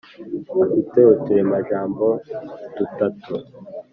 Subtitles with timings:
[0.63, 2.05] afite uturemajambo
[2.75, 3.35] du tatu